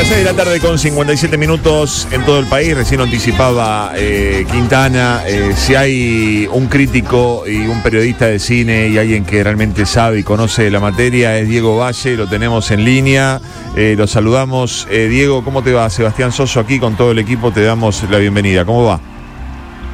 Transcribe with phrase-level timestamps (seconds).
[0.00, 2.74] Las 6 de la tarde con 57 minutos en todo el país.
[2.74, 5.20] Recién anticipaba eh, Quintana.
[5.26, 10.20] eh, si hay un crítico y un periodista de cine y alguien que realmente sabe
[10.20, 12.16] y conoce la materia, es Diego Valle.
[12.16, 13.42] Lo tenemos en línea.
[13.76, 14.88] Eh, lo saludamos.
[14.90, 15.90] Eh, Diego, ¿cómo te va?
[15.90, 17.52] Sebastián Soso aquí con todo el equipo.
[17.52, 18.64] Te damos la bienvenida.
[18.64, 19.00] ¿Cómo va?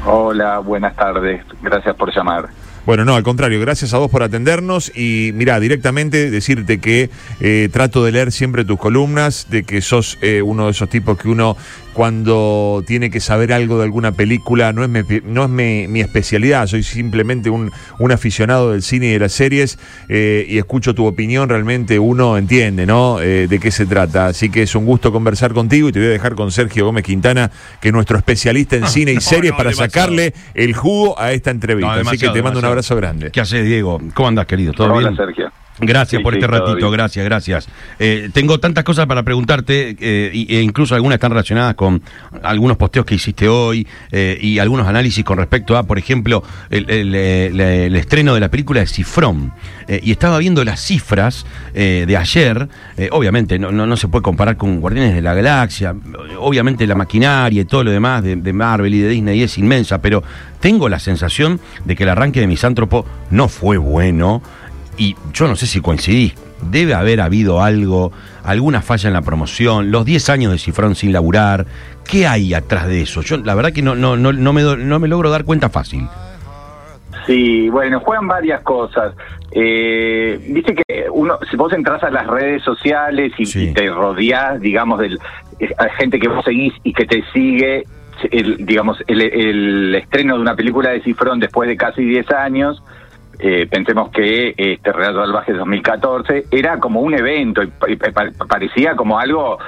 [0.06, 1.44] Hola, buenas tardes.
[1.62, 2.48] Gracias por llamar.
[2.86, 7.10] Bueno, no, al contrario, gracias a vos por atendernos y mira, directamente decirte que
[7.40, 11.18] eh, trato de leer siempre tus columnas, de que sos eh, uno de esos tipos
[11.18, 11.56] que uno
[11.96, 16.02] cuando tiene que saber algo de alguna película, no es mi, no es mi, mi
[16.02, 19.78] especialidad, soy simplemente un, un, aficionado del cine y de las series
[20.10, 23.18] eh, y escucho tu opinión, realmente uno entiende, ¿no?
[23.22, 24.26] Eh, de qué se trata.
[24.26, 27.02] Así que es un gusto conversar contigo y te voy a dejar con Sergio Gómez
[27.02, 27.50] Quintana,
[27.80, 29.90] que es nuestro especialista en cine y series, no, para demasiado.
[29.90, 31.94] sacarle el jugo a esta entrevista.
[31.94, 32.75] Así que te mando un demasiado.
[32.76, 33.30] Abrazo grande.
[33.30, 33.98] ¿Qué haces, Diego?
[34.14, 34.72] ¿Cómo andas, querido?
[34.74, 35.16] ¿Todo Hola, bien?
[35.16, 35.50] Sergio.
[35.78, 36.90] Gracias Sí, por sí, este ratito, bien.
[36.90, 37.68] gracias, gracias.
[37.98, 42.02] Eh, tengo tantas cosas para preguntarte, eh, e incluso algunas están relacionadas con
[42.42, 46.88] algunos posteos que hiciste hoy eh, y algunos análisis con respecto a, por ejemplo, el,
[46.90, 49.52] el, el- el estreno de la película de Cifrón.
[49.88, 52.68] Eh, y estaba viendo las cifras eh, de ayer,
[53.10, 55.94] obviamente no, no, no se puede comparar con Guardianes de la Galaxia,
[56.38, 60.00] obviamente la maquinaria y todo lo demás de, de Marvel y de Disney es inmensa,
[60.00, 60.22] pero
[60.60, 64.42] tengo la sensación de que el arranque de Misántropo no fue bueno
[64.98, 66.34] y yo no sé si coincidís,
[66.70, 68.12] debe haber habido algo,
[68.44, 71.66] alguna falla en la promoción, los 10 años de Cifrón sin laburar,
[72.08, 73.20] ¿qué hay atrás de eso?
[73.22, 76.06] Yo la verdad que no, no, no, no, me, no me logro dar cuenta fácil.
[77.26, 79.14] Sí, bueno, juegan varias cosas.
[79.50, 83.70] Eh, Viste que uno, si vos entras a las redes sociales y, Sí.
[83.70, 85.18] y te rodeás, digamos, de
[85.98, 87.84] gente que vos seguís y que te sigue,
[88.30, 92.82] el, digamos, el, el estreno de una película de Cifrón después de casi 10 años,
[93.38, 98.30] eh, pensemos que este Real Salvaje 2014 era como un evento y, pa- y pa-
[98.48, 99.58] parecía como algo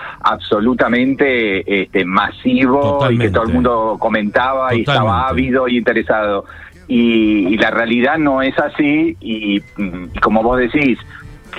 [0.69, 6.45] absolutamente este, masivo y que todo el mundo comentaba y estaba ávido y interesado.
[6.91, 10.99] Y, y la realidad no es así y, y como vos decís,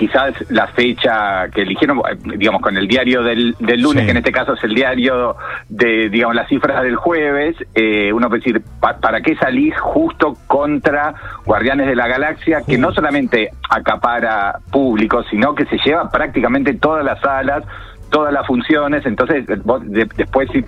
[0.00, 4.06] quizás la fecha que eligieron, eh, digamos, con el diario del, del lunes, Sí.
[4.06, 5.36] que en este caso es el diario
[5.68, 10.38] de, digamos, las cifras del jueves, eh, uno puede decir, pa- ¿para qué salís justo
[10.46, 11.12] contra
[11.44, 17.04] Guardianes de la Galaxia, que no solamente acapara público, sino que se lleva prácticamente todas
[17.04, 17.62] las salas,
[18.10, 20.62] todas las funciones, entonces vos de- después si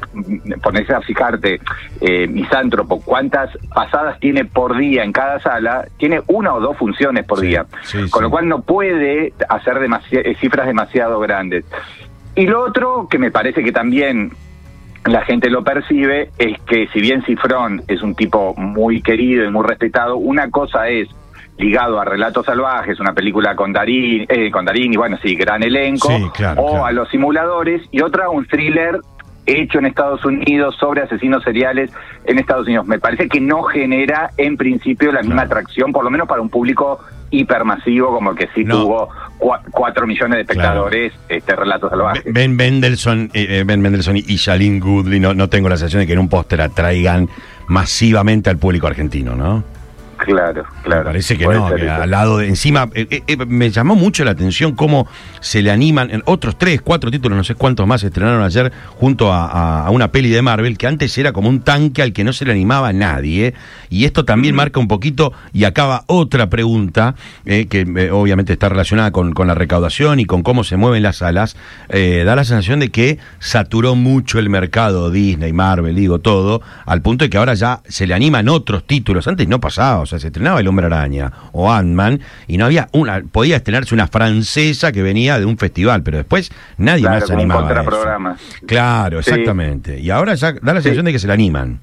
[0.62, 1.60] pones a fijarte,
[2.00, 7.24] eh, misántropo, cuántas pasadas tiene por día en cada sala, tiene una o dos funciones
[7.26, 8.22] por Sí, día, sí, con sí.
[8.22, 11.64] lo cual no puede hacer demasi- eh, cifras demasiado grandes.
[12.34, 14.30] Y lo otro que me parece que también
[15.04, 19.50] la gente lo percibe es que si bien Cifrón es un tipo muy querido y
[19.50, 21.08] muy respetado, una cosa es
[21.58, 25.62] ligado a Relatos Salvajes, una película con Darín, eh, con Darín y bueno, sí, gran
[25.62, 26.86] elenco, Sí, claro, o claro.
[26.86, 28.98] a los simuladores, y otra un thriller
[29.44, 31.90] hecho en Estados Unidos sobre asesinos seriales
[32.24, 32.86] en Estados Unidos.
[32.86, 36.48] Me parece que no genera en principio la misma atracción, por lo menos para un
[36.48, 38.82] público hipermasivo como el que sí No.
[38.82, 39.08] tuvo
[39.40, 42.22] cua- cuatro millones de espectadores este Relatos Salvajes.
[42.32, 46.06] Ben Mendelssohn, eh, eh, Ben Mendelssohn y Shailene Goodley, no, no tengo la sensación de
[46.06, 47.28] que en un póster atraigan
[47.68, 49.64] masivamente al público argentino, ¿no?
[50.24, 51.00] Claro, claro.
[51.02, 54.24] Me parece que no, que al lado de encima, eh, eh, eh, me llamó mucho
[54.24, 55.06] la atención cómo
[55.40, 59.32] se le animan, en otros tres, cuatro títulos, no sé cuántos más estrenaron ayer junto
[59.32, 62.24] a, a- a una peli de Marvel que antes era como un tanque al que
[62.24, 63.46] no se le animaba a nadie.
[63.48, 63.54] ¿eh?
[63.90, 69.10] Y esto también marca un poquito y acaba otra pregunta eh, que obviamente está relacionada
[69.10, 71.56] con, con la recaudación y con cómo se mueven las salas.
[71.88, 77.24] Da la sensación de que saturó mucho el mercado Disney, Marvel, digo todo, al punto
[77.24, 79.26] de que ahora ya se le animan otros títulos.
[79.28, 82.88] Antes no pasaba, o sea, se estrenaba El Hombre Araña o Ant-Man y no había
[82.92, 87.26] una, podía estrenarse una francesa que venía de un festival, pero después nadie Claro, más
[87.26, 87.60] se animaba.
[87.60, 87.74] a eso.
[87.74, 88.36] contraprograma.
[88.66, 89.30] Claro, Sí.
[89.30, 89.98] exactamente.
[90.00, 91.80] Y ahora ya da la sensación de que se le animan.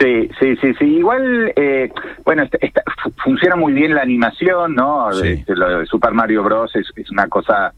[0.00, 0.84] Sí, sí, sí, sí.
[0.96, 1.88] Igual, eh,
[2.24, 5.12] bueno, esta- fu- funciona muy bien la animación, ¿no?
[5.12, 5.28] Sí.
[5.28, 6.74] Este, lo de Super Mario Bros.
[6.74, 7.72] es, es una cosa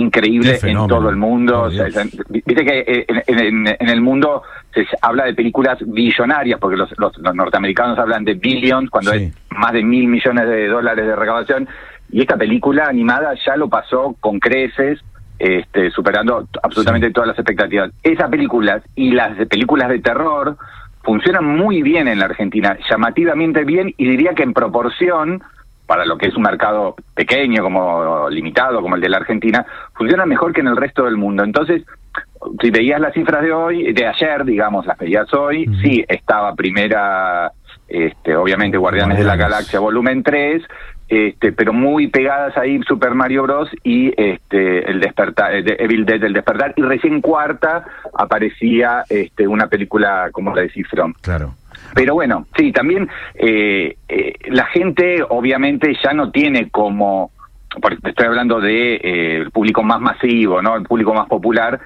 [0.00, 1.52] increíble en todo el mundo.
[1.54, 1.94] por O sea, Dios.
[2.12, 4.42] ya- Viste que eh, en, en- en el mundo
[4.74, 9.24] se habla de películas billonarias, porque los, los- los norteamericanos hablan de billions, cuando Sí.
[9.24, 11.68] es más de mil millones de dólares de recaudación.
[12.10, 15.00] Y esta película animada ya lo pasó con creces.
[15.38, 17.12] Este, superando absolutamente Sí.
[17.12, 17.90] todas las expectativas.
[18.02, 20.56] Esas películas y las de películas de terror
[21.02, 25.42] funcionan muy bien en la Argentina, llamativamente bien y diría que en proporción
[25.86, 30.26] para lo que es un mercado pequeño, como limitado, como el de la Argentina, funciona
[30.26, 31.44] mejor que en el resto del mundo.
[31.44, 31.82] Entonces,
[32.60, 37.52] si veías las cifras de hoy, de ayer, digamos, las veías hoy, sí, estaba primera,
[37.88, 39.36] este, obviamente, Guardianes de la.
[39.36, 40.62] Galaxia, volumen 3,
[41.08, 43.70] este, pero muy pegadas ahí Super Mario Bros.
[43.84, 50.30] y este, el despertar, Evil Dead, el despertar, y recién cuarta aparecía este, una película
[50.32, 51.14] como la de Cifrón.
[51.20, 51.54] Claro.
[51.96, 57.30] Pero bueno, sí, también eh, eh, la gente obviamente ya no tiene como,
[57.80, 60.76] porque estoy hablando de eh, el público más masivo, ¿no?
[60.76, 61.80] El público más popular,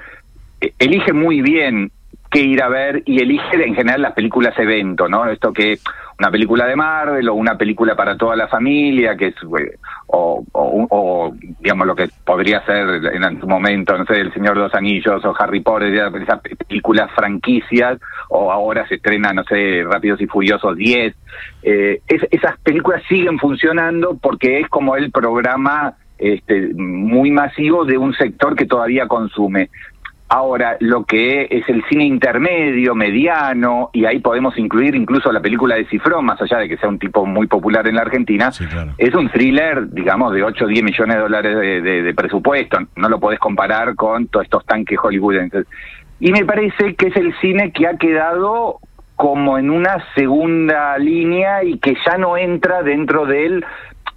[0.61, 1.93] eh, elige muy bien
[2.31, 5.27] qué ir a ver y elige en general las películas evento, ¿no?
[5.27, 5.79] Esto que
[6.21, 9.79] una película de Marvel o una película para toda la familia, que es eh,
[10.09, 14.55] o, o, o digamos lo que podría ser en su momento, no sé, El Señor
[14.55, 17.99] de los Anillos o Harry Potter, esas películas franquicias,
[18.29, 21.15] o ahora se estrena, no sé, Rápidos y Furiosos 10.
[21.63, 27.97] Eh, es, esas películas siguen funcionando porque es como el programa este, muy masivo de
[27.97, 29.71] un sector que todavía consume.
[30.33, 35.75] Ahora, lo que es el cine intermedio, mediano, y ahí podemos incluir incluso la película
[35.75, 38.65] de Cifrón, más allá de que sea un tipo muy popular en la Argentina, Sí,
[38.67, 38.93] claro.
[38.97, 42.79] es un thriller, digamos, de 8 o 10 millones de dólares de, de- de presupuesto.
[42.95, 45.67] No lo podés comparar con todos estos tanques hollywoodenses.
[46.21, 48.77] Y me parece que es el cine que ha quedado
[49.17, 53.65] como en una segunda línea y que ya no entra dentro de él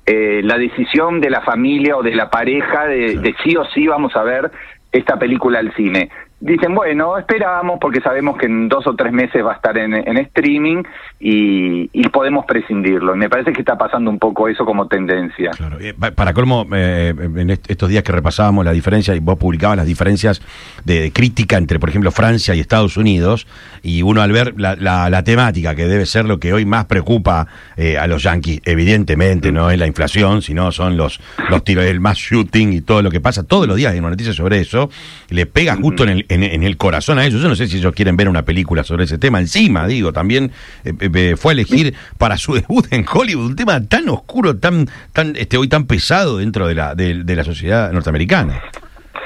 [0.05, 3.87] eh, la decisión de la familia o de la pareja de, de sí o sí
[3.87, 4.51] vamos a ver
[4.93, 6.09] esta película al cine.
[6.45, 9.93] Dicen, bueno, esperamos porque sabemos que en dos o tres meses va a estar en,
[9.93, 10.83] en streaming
[11.17, 13.15] y, podemos prescindirlo.
[13.15, 15.49] Me parece que está pasando un poco eso como tendencia.
[15.51, 15.79] Claro.
[15.79, 19.37] Eh, pa- Para colmo, eh, en est- estos días que repasábamos la diferencia, y vos
[19.39, 20.41] publicabas las diferencias
[20.83, 23.47] de, crítica entre, por ejemplo, Francia y Estados Unidos,
[23.81, 26.85] y uno al ver la, la- la temática, que debe ser lo que hoy más
[26.85, 27.47] preocupa
[27.77, 31.19] eh, a los yanquis, evidentemente no es la inflación, sino son los,
[31.49, 34.09] los tiros, el mass shooting y todo lo que pasa, todos los días hay una
[34.11, 34.89] noticia sobre eso,
[35.29, 37.41] le pega justo en el, en, en el corazón a ellos.
[37.41, 39.39] Yo no sé si ellos quieren ver una película sobre ese tema.
[39.39, 40.51] Encima, digo, también
[40.83, 44.87] eh, eh, fue a elegir para su debut en Hollywood un tema tan oscuro, tan,
[45.13, 48.61] tan, este, hoy tan pesado dentro de la, de, de la sociedad norteamericana.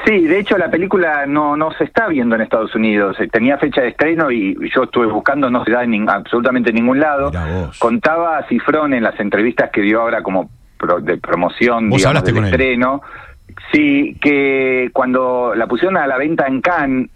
[0.06, 3.18] Sí, de hecho la película no, no se está viendo en Estados Unidos.
[3.20, 6.72] Eh, Tenía fecha de estreno y yo estuve buscando, no se da en nin- absolutamente
[6.72, 7.30] ningún lado.
[7.78, 11.90] Contaba a Cifrón en las entrevistas que dio ahora como pro- de promoción
[12.22, 13.02] digamos, del él.
[13.72, 17.10] Sí, que cuando la pusieron a la venta en Cannes,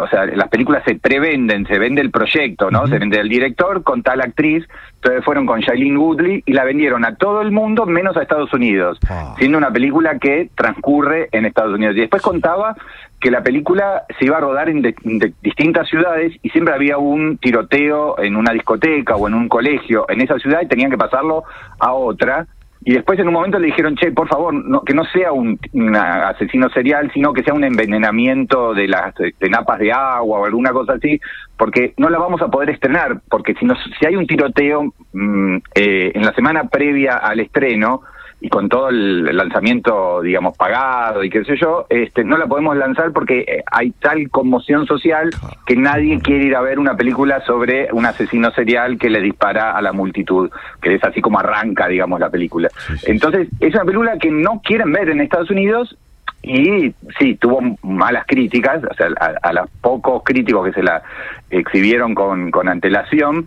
[0.00, 2.86] o sea, las películas se prevenden, se vende el proyecto, ¿no?
[2.86, 7.04] Se vende el director con tal actriz, entonces fueron con Shailene Woodley y la vendieron
[7.04, 9.34] a todo el mundo menos a Estados Unidos, Ah.
[9.38, 11.96] siendo una película que transcurre en Estados Unidos.
[11.96, 12.74] Y después contaba
[13.20, 16.96] que la película se iba a rodar en de- de distintas ciudades y siempre había
[16.98, 20.98] un tiroteo en una discoteca o en un colegio en esa ciudad y tenían que
[20.98, 21.44] pasarlo
[21.78, 22.46] a otra.
[22.84, 25.58] Y después en un momento le dijeron, che, por favor, no- que no sea un,
[25.94, 30.72] asesino serial, sino que sea un envenenamiento de las de napas de agua o alguna
[30.72, 31.20] cosa así,
[31.56, 35.56] porque no la vamos a poder estrenar, porque si, nos, si hay un tiroteo mm,
[35.74, 38.02] eh, en la semana previa al estreno,
[38.42, 42.76] y con todo el lanzamiento, digamos, pagado y qué sé yo, este, no la podemos
[42.76, 45.30] lanzar porque eh, hay tal conmoción social
[45.64, 49.76] que nadie quiere ir a ver una película sobre un asesino serial que le dispara
[49.76, 50.50] a la multitud,
[50.80, 52.68] que es así como arranca, digamos, la película.
[52.70, 55.96] Sí, sí, Entonces, es una película que no quieren ver en Estados Unidos
[56.42, 61.00] y sí, tuvo malas críticas, o sea, a, a los pocos críticos que se la
[61.48, 63.46] exhibieron con, con antelación,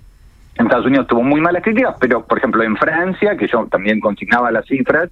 [0.57, 3.99] en Estados Unidos tuvo muy malas críticas, pero por ejemplo en Francia, que yo también
[3.99, 5.09] consignaba las cifras,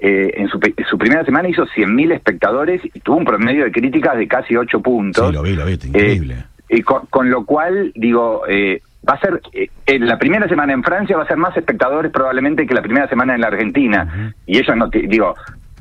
[0.00, 0.58] eh, en su,
[0.88, 4.80] su primera semana hizo 100.000 espectadores y tuvo un promedio de críticas de casi 8
[4.80, 5.26] puntos.
[5.26, 6.36] Sí, lo vi, lo vi, está Eh, increíble.
[6.68, 10.72] y con, con lo cual, digo, eh, va a ser, eh, en la primera semana
[10.72, 14.32] en Francia va a ser más espectadores probablemente que la primera semana en la Argentina.
[14.46, 15.34] Y ellos no, te- digo,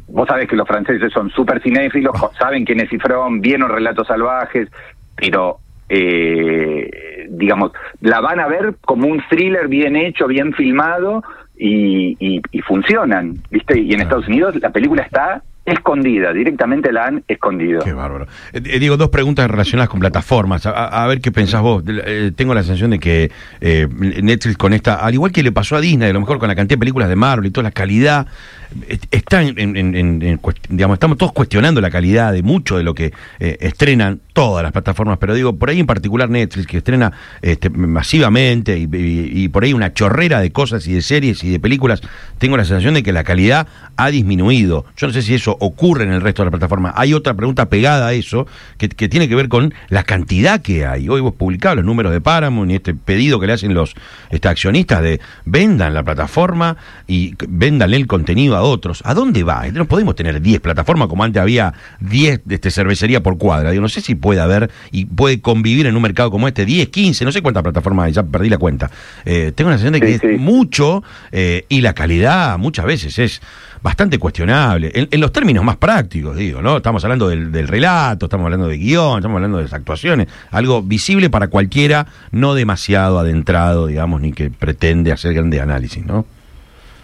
[0.07, 4.67] vos sabés que los franceses son súper cinéfilos, saben quién es Cifrón, vieron Relatos Salvajes,
[5.15, 5.57] pero,
[5.89, 11.23] eh, digamos, la van a ver como un thriller bien hecho, bien filmado
[11.57, 13.79] y, y, y funcionan, ¿viste?
[13.79, 17.81] Y en Estados Unidos la película está escondida, directamente la han escondido.
[17.83, 18.25] Qué bárbaro.
[18.53, 20.65] Eh, eh, digo, dos preguntas relacionadas con plataformas.
[20.65, 21.83] A, ver qué pensás vos.
[21.85, 23.85] Eh, tengo la sensación de que eh,
[24.21, 26.55] Netflix con esta, al igual que le pasó a Disney, a lo mejor con la
[26.55, 28.27] cantidad de películas de Marvel y toda la calidad,
[29.11, 32.77] está en, en- en- en- en cuest- digamos, estamos todos cuestionando la calidad de mucho
[32.77, 36.77] de lo que estrenan todas las plataformas, pero digo, por ahí en particular Netflix, que
[36.77, 41.59] estrena este, masivamente y, por ahí una chorrera de cosas y de series y de
[41.59, 42.01] películas,
[42.37, 43.65] tengo la sensación de que la calidad
[43.95, 44.85] ha disminuido.
[44.95, 46.93] Yo no sé si eso ocurre en el resto de la plataforma.
[46.95, 48.45] Hay otra pregunta pegada a eso
[48.77, 51.09] que, tiene que ver con la cantidad que hay.
[51.09, 53.95] Hoy vos publicabas los números de Paramount y este pedido que le hacen los
[54.29, 56.77] este, accionistas de vendan la plataforma
[57.07, 59.01] y véndanle el contenido a otros.
[59.03, 59.65] ¿A dónde va?
[59.69, 63.73] No podemos tener 10 plataformas como antes había 10 de este, cervecería por cuadra.
[63.73, 66.89] Yo no sé si puede haber y puede convivir en un mercado como este, 10,
[66.89, 68.91] 15, no sé cuántas plataformas hay, ya perdí la cuenta.
[69.23, 70.33] Eh, tengo la sensación de que Sí, sí.
[70.33, 73.41] es mucho eh, y la calidad muchas veces es
[73.81, 74.91] bastante cuestionable.
[74.93, 76.75] En, en los términos más prácticos, digo, ¿no?
[76.75, 80.81] Estamos hablando del, del relato, estamos hablando de guion, estamos hablando de las actuaciones, algo
[80.81, 86.25] visible para cualquiera, no demasiado adentrado, digamos, ni que pretende hacer grandes análisis, ¿no?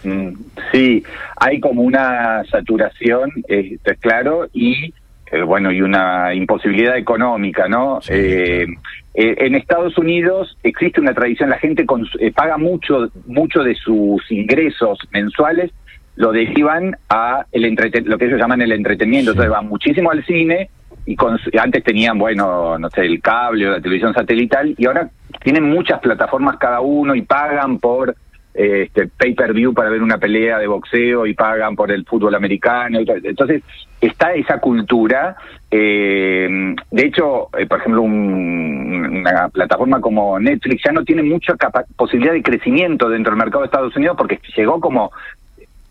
[0.04, 0.34] Mm,
[0.72, 1.02] Sí,
[1.36, 4.92] hay como una saturación, eh, esto es claro, y
[5.34, 8.00] eh, bueno, y una imposibilidad económica, ¿no?
[8.00, 8.66] Sí, Eh,
[9.14, 11.84] eh, en Estados Unidos existe una tradición, la gente
[12.20, 15.70] eh, paga mucho, mucho de sus ingresos mensuales,
[16.16, 19.36] lo derivan a el entreten- lo que ellos llaman el entretenimiento, Sí.
[19.38, 20.68] entonces van muchísimo al cine
[21.06, 21.16] y
[21.58, 25.08] antes tenían, bueno, no sé, el cable o la televisión satelital y ahora
[25.42, 28.14] tienen muchas plataformas cada uno y pagan por
[28.54, 33.00] este pay-per-view para ver una pelea de boxeo y pagan por el fútbol americano.
[33.00, 33.62] Entonces,
[34.00, 35.36] está esa cultura.
[35.76, 41.54] eh, de hecho, eh, por ejemplo, un- una plataforma como Netflix ya no tiene mucha
[41.96, 45.10] posibilidad de crecimiento dentro del mercado de Estados Unidos porque llegó como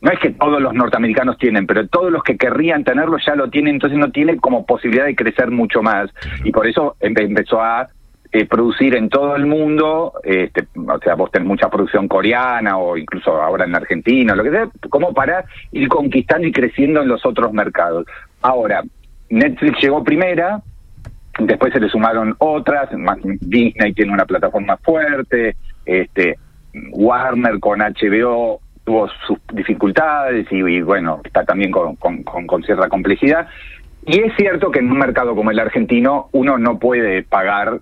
[0.01, 3.50] no es que todos los norteamericanos tienen, pero todos los que querrían tenerlo ya lo
[3.50, 6.10] tienen, entonces no tiene como posibilidad de crecer mucho más.
[6.43, 7.88] Y por eso empe- empezó a
[8.36, 12.98] eh, producir en todo el mundo, este, o sea, vos tenés mucha producción coreana o
[12.98, 17.24] incluso ahora en Argentina, lo que sea, como para ir conquistando y creciendo en los
[17.25, 18.08] otros mercados.
[18.42, 18.82] Ahora,
[19.30, 20.62] Netflix llegó primera,
[21.38, 22.90] después se le sumaron otras,
[23.42, 26.38] Disney tiene una plataforma fuerte, este
[26.92, 32.63] Warner con HBO tuvo sus dificultades y, y, bueno, está también con, con- con- con
[32.63, 33.48] cierta complejidad.
[34.06, 37.80] Y es cierto que en un mercado como el argentino uno no puede pagar,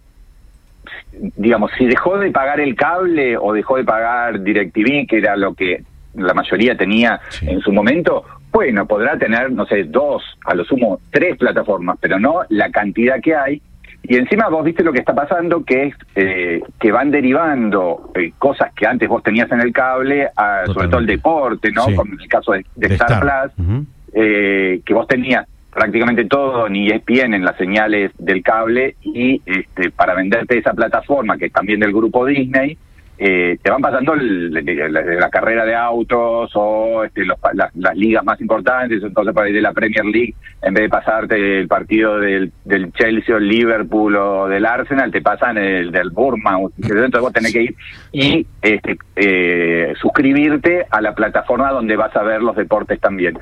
[1.35, 5.53] digamos, si dejó de pagar el cable o dejó de pagar DirecTV, que era lo
[5.53, 5.83] que
[6.15, 7.50] la mayoría tenía Sí.
[7.50, 12.19] en su momento, bueno, podrá tener, no sé, dos, a lo sumo tres plataformas, pero
[12.19, 13.61] no la cantidad que hay.
[14.03, 18.31] Y encima vos viste lo que está pasando, que es eh, que van derivando eh,
[18.39, 21.83] cosas que antes vos tenías en el cable, a, sobre todo el deporte, ¿no?
[21.85, 21.95] Sí.
[21.95, 23.51] Como en el caso de, de De Star, Star.
[23.55, 29.42] Plus, eh, que vos tenías prácticamente todo ni ESPN en las señales del cable y
[29.46, 32.78] este, para venderte esa plataforma que es también del grupo Disney
[33.24, 38.24] eh, te van pasando el- la, carrera de autos o este, los las, las ligas
[38.25, 42.20] más importantes entonces para ir de la Premier League en vez de pasarte el partido
[42.20, 47.22] del, del Chelsea o el Liverpool o del Arsenal te pasan el del Bournemouth entonces
[47.22, 47.75] vos tenés que ir
[48.12, 53.38] y este, eh, suscribirte a la plataforma donde vas a ver los deportes también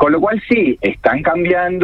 [0.00, 1.78] con lo cual sí, están cambiando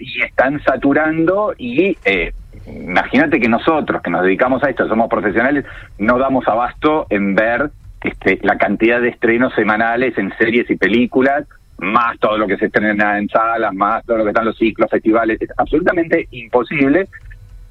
[0.00, 2.32] y están saturando y eh,
[2.66, 5.64] imagínate que nosotros que nos dedicamos a esto, somos profesionales,
[5.98, 7.70] no damos abasto en ver
[8.02, 11.46] este, la cantidad de estrenos semanales en series y películas,
[11.78, 14.90] más todo lo que se estrena en salas, más todo lo que están los ciclos,
[14.90, 17.06] festivales, es absolutamente imposible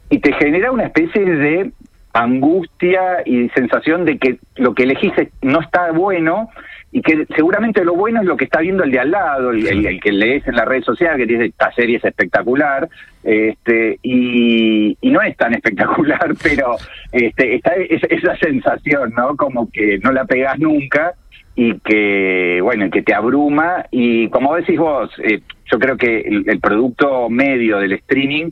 [0.09, 1.69] y te genera una especie de
[2.13, 6.49] angustia y sensación de que lo que elegiste no está bueno
[6.97, 9.67] y que seguramente lo bueno es lo que está viendo el de al lado, el,
[9.67, 12.87] el- el que lees en la red social, que dice esta serie es espectacular,
[13.21, 16.77] este, y, y no es tan espectacular, pero
[17.11, 19.35] este, está es- esa sensación, ¿no?
[19.35, 21.13] Como que no la pegas nunca
[21.53, 26.43] y que, bueno, que te abruma y como decís vos, eh, yo creo que el,
[26.47, 28.51] el producto medio del streaming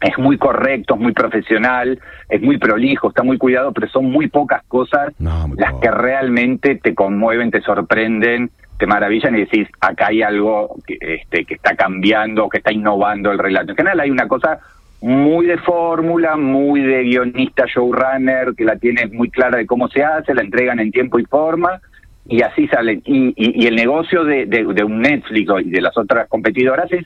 [0.00, 4.28] es muy correcto, es muy profesional, es muy prolijo, está muy cuidado, pero son muy
[4.28, 10.06] pocas cosas No, las que realmente te conmueven, te sorprenden, te maravillan y decís, acá
[10.08, 13.70] hay algo que, este, que está cambiando, que está innovando el relato.
[13.72, 14.60] En general hay una cosa
[15.00, 20.04] muy de fórmula, muy de guionista showrunner, que la tiene muy clara de cómo se
[20.04, 21.80] hace, la entregan en tiempo y forma,
[22.26, 23.02] y así salen.
[23.04, 26.90] Y, y- y el negocio de, de- de un Netflix y de las otras competidoras
[26.92, 27.04] es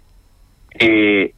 [0.78, 1.32] eh,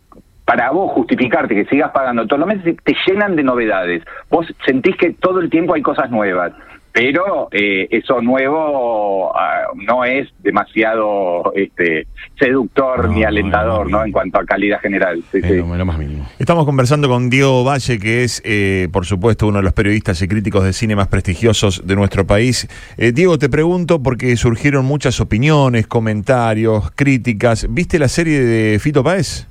[0.44, 4.02] para vos justificarte que sigas pagando todos los meses, te llenan de novedades.
[4.30, 6.52] Vos sentís que todo el tiempo hay cosas nuevas,
[6.94, 12.06] pero eh, eso nuevo ah, no es demasiado este,
[12.38, 14.04] seductor No, ni alentador, no, ¿no?
[14.04, 15.24] En cuanto a calidad general.
[15.32, 15.56] Sí, sí.
[15.56, 16.28] lo, en lo más mínimo.
[16.38, 20.28] Estamos conversando con Diego Valle, que es, eh, por supuesto, uno de los periodistas y
[20.28, 22.68] críticos de cine más prestigiosos de nuestro país.
[22.96, 27.66] Eh, Diego, te pregunto porque surgieron muchas opiniones, comentarios, críticas.
[27.70, 29.48] ¿Viste la serie de Fito Páez?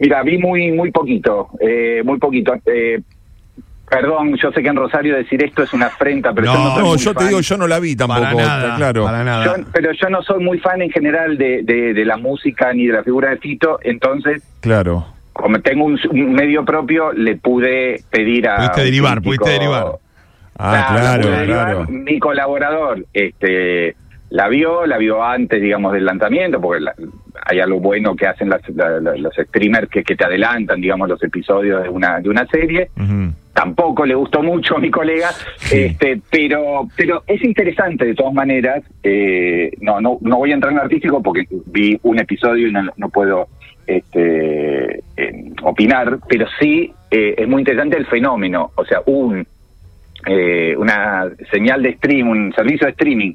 [0.00, 2.54] Mira, vi muy muy poquito, eh, muy poquito.
[2.66, 3.00] Eh,
[3.88, 6.70] perdón, yo sé que en Rosario decir esto es una afrenta, pero No, yo no
[6.74, 9.04] soy No, muy yo te digo, yo no la vi tampoco, para nada, claro.
[9.04, 9.44] para nada.
[9.58, 12.86] Yo- pero yo no soy muy fan en general de, de, de la música ni
[12.86, 15.06] de la figura de Fito, entonces Claro.
[15.32, 18.56] como tengo un, un medio propio, le pude pedir a...
[18.56, 19.86] Pudiste derivar, crítico- pudiste derivar.
[20.62, 21.86] Ah, Claro, claro, derivar claro.
[21.88, 23.96] Mi colaborador, este
[24.30, 26.84] la vio, la vio antes, digamos, del lanzamiento, porque
[27.46, 31.88] hay algo bueno que hacen los streamers que, que te adelantan, digamos, los episodios de
[31.88, 32.90] una, de una serie.
[33.52, 35.30] Tampoco le gustó mucho a mi colega,
[35.70, 38.82] este, pero, pero es interesante de todas maneras.
[39.02, 43.08] Eh, no, no, no voy a entrar en artístico porque vi un episodio y no,
[43.08, 43.48] puedo
[43.86, 45.02] este,
[45.62, 49.46] opinar, pero sí eh, es muy interesante el fenómeno, o sea, un
[50.26, 53.32] eh, una señal de stream, un servicio de streaming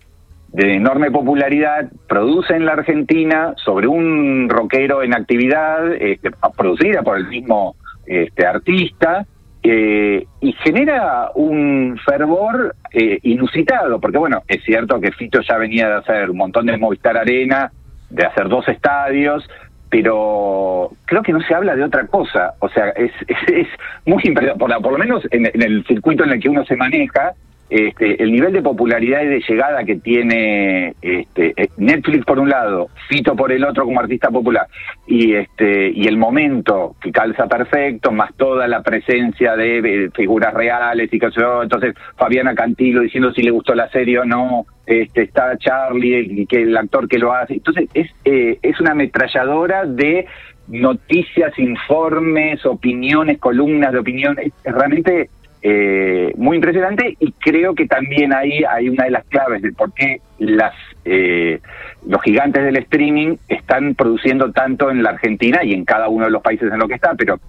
[0.55, 7.17] de enorme popularidad, produce en la Argentina sobre un rockero en actividad, este, producida por
[7.17, 9.25] el mismo este, artista,
[9.61, 15.89] eh, y genera un fervor eh, inusitado, porque bueno, es cierto que Fito ya venía
[15.89, 17.69] de hacer un montón de Movistar Arena,
[18.09, 19.45] de hacer dos estadios,
[19.89, 23.11] pero creo que no se habla de otra cosa, o sea, es,
[23.47, 23.67] es,
[24.05, 24.23] muy
[24.57, 27.33] por, por lo menos en el circuito en el que uno se maneja,
[27.69, 32.49] este, el nivel de popularidad y de llegada que tiene este, eh, Netflix por un
[32.49, 34.67] lado, Fito por el otro como artista popular,
[35.07, 41.11] y este y el momento que calza perfecto, más toda la presencia de, figuras reales
[41.11, 41.29] y que
[41.63, 46.45] entonces Fabiana Cantilo diciendo si le gustó la serie o no, este, está Charlie, y
[46.45, 50.27] que el actor que lo hace, entonces es, eh, es una ametralladora de
[50.67, 55.29] noticias, informes, opiniones, columnas de opinión, es realmente
[55.67, 59.91] eh, muy impresionante y creo que también ahí hay una de las claves de por
[59.93, 61.59] qué las, eh,
[62.07, 66.31] los gigantes del streaming están produciendo tanto en la Argentina y en cada uno de
[66.31, 67.39] los países en los que está, pero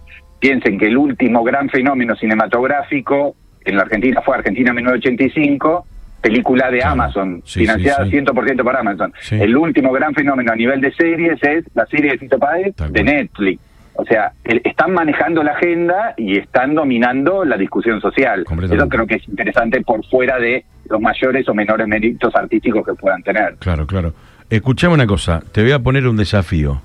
[0.40, 5.87] piensen que el último gran fenómeno cinematográfico en la Argentina fue Argentina 1985,
[6.23, 9.12] película de Amazon, financiada 100% por Amazon.
[9.30, 13.04] El último gran fenómeno a nivel de series es la serie de Tito Páez de
[13.04, 13.61] Netflix.
[13.98, 18.44] O sea, están manejando la agenda y están dominando la discusión social.
[18.70, 22.94] Eso creo que es interesante por fuera de los mayores o menores méritos artísticos que
[22.94, 23.56] puedan tener.
[23.56, 24.12] Claro, claro.
[24.50, 26.80] Escuchame una cosa, te voy a poner un desafío.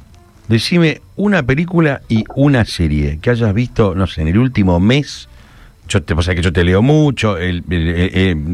[0.47, 5.29] Decime una película y una serie que hayas visto, no sé, en el último mes.
[5.87, 7.61] Yo te pasa que yo te leo mucho, he,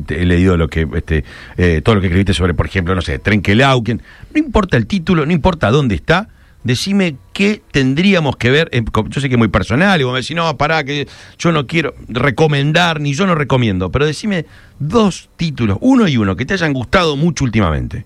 [0.08, 1.24] leído lo que este,
[1.58, 4.02] eh, todo lo que escribiste sobre, por ejemplo, no sé, Trenkelauken.
[4.34, 6.28] No importa el título, no importa dónde está,
[6.68, 8.70] decime qué tendríamos que ver.
[9.08, 11.08] Yo sé que es muy personal, y vos me decís, no, pará, que
[11.40, 14.46] yo no quiero recomendar, ni yo no recomiendo, pero decime
[14.78, 18.06] dos títulos, uno y uno, que te hayan gustado mucho últimamente.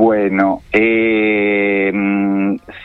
[0.00, 1.92] Bueno, eh,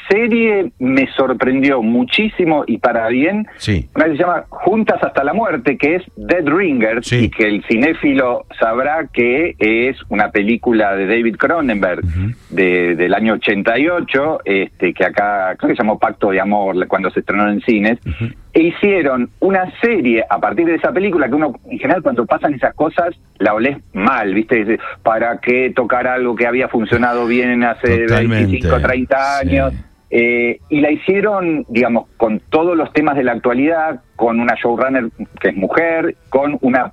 [0.10, 3.47] serie me sorprendió muchísimo y para bien.
[3.56, 3.88] Sí.
[3.95, 7.63] Una que se llama Juntas hasta la muerte, que es Dead Ringers, y que el
[7.69, 12.01] cinéfilo sabrá que es una película de David Cronenberg
[12.49, 17.10] de, del año 88, este, que acá creo que se llamó Pacto de Amor cuando
[17.12, 17.97] se estrenó en cines,
[18.56, 22.54] e hicieron una serie a partir de esa película que uno, en general, cuando pasan
[22.54, 24.80] esas cosas, la olés mal, ¿viste?
[25.04, 29.74] ¿Para qué tocar algo que había funcionado bien hace 25, 30 años?
[30.10, 35.10] Eh, y la hicieron, digamos, con todos los temas de la actualidad, con una showrunner
[35.41, 36.91] que es mujer, con una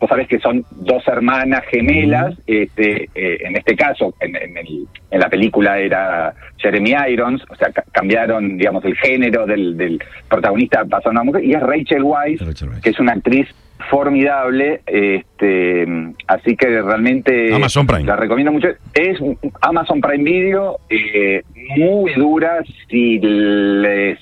[0.00, 5.28] vos sabés que son dos hermanas gemelas, este, eh, en este caso, en, en, la
[5.28, 11.12] película era Jeremy Irons, o sea, cambiaron, digamos, el género del, del protagonista pasó a
[11.12, 12.40] una mujer, y es Rachel Weisz,
[12.82, 13.48] que es una actriz
[13.90, 15.86] formidable, este,
[16.26, 18.04] así que realmente Amazon Prime.
[18.04, 18.68] la recomiendo mucho.
[18.92, 19.18] Es
[19.60, 21.42] Amazon Prime Video, eh,
[21.76, 24.18] muy dura, si les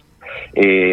[0.54, 0.85] eh,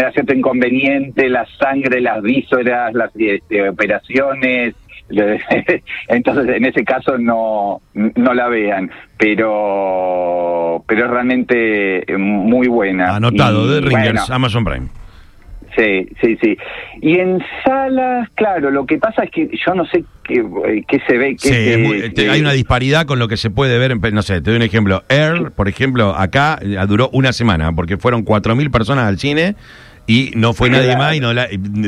[0.00, 4.74] genera cierto inconveniente, la sangre, las vísceras, las este, operaciones,
[6.08, 13.68] entonces en ese caso no no la vean pero pero es realmente muy buena anotado
[13.68, 14.86] de Ringers Amazon Prime
[15.76, 16.58] Sí, sí, sí.
[17.00, 20.44] Y en salas, claro, lo que pasa es que yo no sé qué,
[20.88, 21.36] qué se ve.
[21.40, 24.56] Qué sí, hay una disparidad con lo que se puede ver, no sé, te doy
[24.56, 25.04] un ejemplo.
[25.08, 29.54] Air, por ejemplo, acá eh, duró una semana, porque fueron 4.000 personas al cine
[30.10, 31.30] y no fue nadie más y no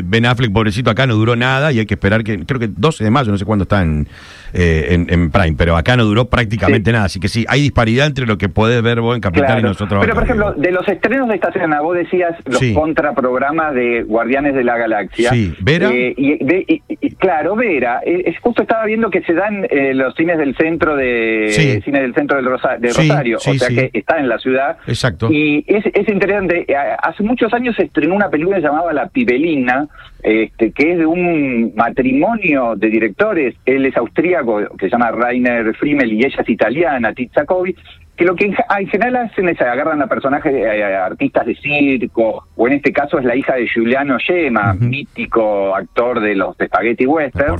[0.04, 3.02] Ben Affleck pobrecito acá no duró nada y hay que esperar que creo que 12
[3.02, 4.06] de mayo no sé cuándo está en,
[4.52, 7.06] eh, en, Prime pero acá no duró prácticamente nada.
[7.06, 10.00] Así que sí hay disparidad entre lo que podés ver vos en Capital y nosotros
[10.00, 14.54] pero por ejemplo de los estrenos de esta semana vos decías los contraprogramas de Guardianes
[14.54, 15.30] de la Galaxia.
[15.30, 15.52] Sí.
[15.60, 18.02] Vera eh, y, claro Vera.
[18.06, 22.14] Eh, es, justo estaba viendo que se dan los cines del centro de cine del
[22.14, 24.76] centro del de Rosario o sea que está en la ciudad.
[24.86, 25.28] Exacto.
[25.28, 26.66] Y es, es interesante
[27.02, 29.88] hace muchos años se estrenó una película llamada La Pibelina,
[30.22, 33.54] este, que es de un matrimonio de directores.
[33.64, 37.78] Él es austríaco, que se llama Rainer Frimmel, y ella es italiana, Tizzakovic,
[38.16, 41.54] que lo que en, en general hacen es agarran a personajes, eh, a artistas de
[41.56, 46.54] circo, o en este caso es la hija de Giuliano Yema, mítico actor de los
[46.56, 47.56] Spaghetti Western.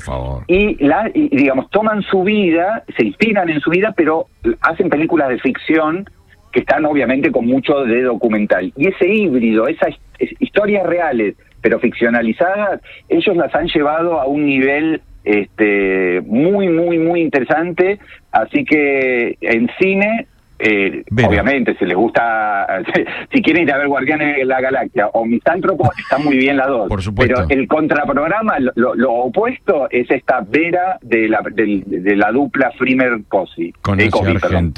[0.47, 4.27] Y, la, y, digamos, toman su vida, se inspiran en su vida, pero
[4.61, 6.05] hacen películas de ficción
[6.53, 8.73] que están obviamente con mucho de documental.
[8.77, 14.45] Y ese híbrido, esas es- historias reales, pero ficcionalizadas, ellos las han llevado a un
[14.47, 17.99] nivel este muy, muy, muy interesante.
[18.33, 20.27] Así que en cine...
[20.65, 22.83] eh, obviamente, si les gusta,
[23.33, 26.69] si quieren ir a ver Guardianes de la Galaxia o Misántropo, están muy bien las
[26.69, 26.89] dos.
[26.89, 27.45] Por supuesto.
[27.49, 33.73] Pero el contraprograma, lo, opuesto, es esta vera de la, del- de, la dupla Frimer-Cosi.
[33.81, 34.73] Con Eh, ese Cosi, perdón.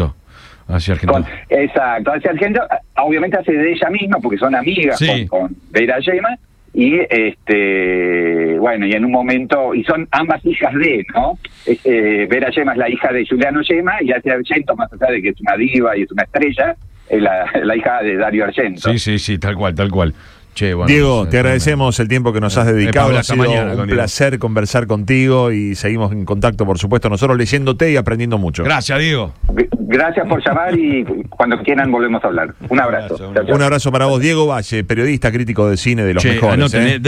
[0.68, 1.12] Hacia argento.
[1.12, 5.26] Con- exacto, hacia Argento, ah, obviamente hace de ella misma, porque son amigas Sí.
[5.26, 6.36] con, con Vera Yema,
[6.72, 11.38] y este bueno, y en un momento, y son ambas hijas de, ¿no?
[11.66, 15.22] Eh, Vera Yema es la hija de Juliano Yema, y hacia Argento, más allá de
[15.22, 16.76] que es una diva y es una estrella,
[17.08, 18.90] es la, la hija de Dario Argento.
[18.90, 20.14] Sí, sí, sí, tal cual, tal cual.
[20.54, 23.08] Che, bueno, Diego, eh, te agradecemos el tiempo que nos has Eh, dedicado.
[23.14, 23.98] Ha hasta sido mañana un con Diego.
[23.98, 28.62] placer conversar contigo y seguimos en contacto, por supuesto, nosotros leyéndote y aprendiendo mucho.
[28.64, 29.32] Gracias, Diego.
[29.86, 32.54] Gracias por llamar y cuando quieran volvemos a hablar.
[32.68, 33.16] Un abrazo.
[33.28, 36.72] abrazo, un abrazo para vos, Diego Valle, periodista crítico de cine de los Che, mejores.
[36.74, 36.94] ¿eh?
[36.94, 37.00] eh,